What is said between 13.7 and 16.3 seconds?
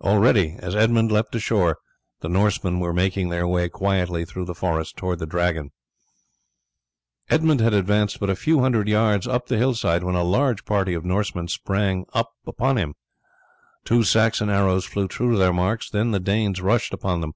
Two Saxon arrows flew true to their marks, then the